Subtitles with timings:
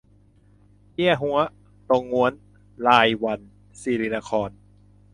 [0.91, 1.37] เกียฮั้ว
[1.89, 2.33] ตงง้วน
[2.87, 3.39] รายวัน
[3.81, 4.49] ศิรินคร